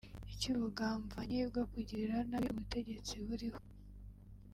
icy’ubugamvanyi 0.33 1.39
bwo 1.49 1.63
kugirira 1.71 2.17
nabi 2.29 2.47
ubutegetsi 2.53 3.13
buriho 3.25 3.59